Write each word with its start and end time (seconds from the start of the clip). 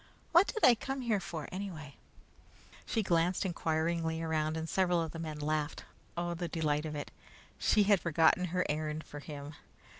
What 0.31 0.47
did 0.47 0.63
I 0.65 0.73
come 0.73 1.01
here 1.01 1.19
for 1.19 1.47
anyway?" 1.51 1.93
She 2.87 3.03
glanced 3.03 3.45
inquiringly 3.45 4.19
around, 4.19 4.57
and 4.57 4.67
several 4.67 4.99
of 4.99 5.11
the 5.11 5.19
men 5.19 5.37
laughed. 5.37 5.83
Oh, 6.17 6.33
the 6.33 6.47
delight 6.47 6.87
of 6.87 6.95
it! 6.95 7.11
She 7.59 7.83
had 7.83 7.99
forgotten 8.01 8.45
her 8.45 8.65
errand 8.67 9.03
for 9.03 9.19
him! 9.19 9.53